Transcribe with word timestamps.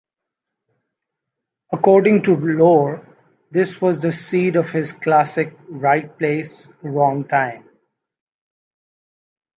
According 1.71 2.23
to 2.23 2.35
lore, 2.35 3.05
this 3.51 3.79
was 3.79 3.99
the 3.99 4.11
seed 4.11 4.55
of 4.55 4.71
his 4.71 4.93
classic, 4.93 5.55
Right 5.69 6.17
Place, 6.17 6.67
Wrong 6.81 7.23
Time. 7.27 7.69